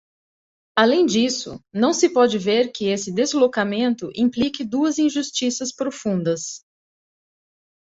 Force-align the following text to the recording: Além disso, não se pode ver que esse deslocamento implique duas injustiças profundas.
Além 0.75 1.05
disso, 1.05 1.61
não 1.71 1.93
se 1.93 2.09
pode 2.11 2.39
ver 2.39 2.71
que 2.71 2.85
esse 2.85 3.11
deslocamento 3.13 4.11
implique 4.15 4.65
duas 4.65 4.97
injustiças 4.97 5.71
profundas. 5.71 6.65